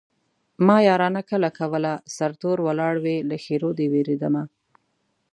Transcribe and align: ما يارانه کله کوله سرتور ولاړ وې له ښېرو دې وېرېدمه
ما 0.67 0.77
يارانه 0.87 1.21
کله 1.31 1.49
کوله 1.59 1.91
سرتور 2.17 2.57
ولاړ 2.67 2.93
وې 3.03 3.17
له 3.29 3.35
ښېرو 3.43 3.71
دې 3.77 3.85
وېرېدمه 3.93 4.43